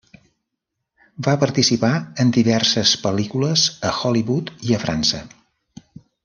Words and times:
Va 1.27 1.35
participar 1.43 1.91
en 2.23 2.31
diverses 2.37 2.95
pel·lícules 3.03 3.67
a 3.91 3.95
Hollywood 4.01 4.51
i 4.71 4.75
a 4.79 4.83
França. 4.87 5.23